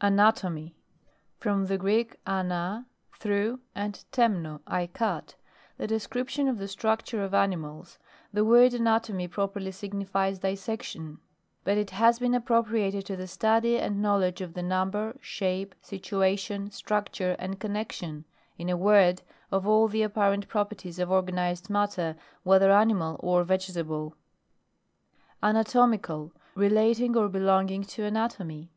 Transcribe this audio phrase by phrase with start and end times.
[0.00, 0.74] ANATOMY.
[1.38, 2.86] From the Greek, ana,
[3.18, 5.34] through, and temno, I cut;
[5.76, 7.98] the des cription of the structure of ani mals.
[8.32, 11.18] The word anatomy properly signifies dissection;
[11.64, 15.74] but it has been appropriated to the study and know ledge of the number, shape,
[15.82, 18.24] situa tion, structure, and connexion,
[18.58, 19.22] in a word,
[19.52, 24.14] of all the apparent proper ties of organised matter, whether animal or vegetable.
[25.44, 26.32] ANATOMICAL.
[26.54, 28.70] Relating or belonging to anatomy.